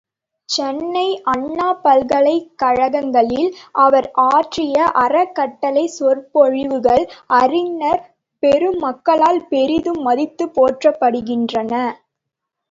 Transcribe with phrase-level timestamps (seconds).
[0.49, 3.51] சென்னை, அண்ணாமலைப் பல்கலைக் கழகங்களில்
[3.81, 7.05] அவர் ஆற்றிய அறக் கட்டளைச் சொற்பொழிவுகள்
[7.39, 8.03] அறிஞர்
[8.43, 11.73] பெருமக்களால் பெரிதும் மதித்துப் போற்றப்படுகின்றன.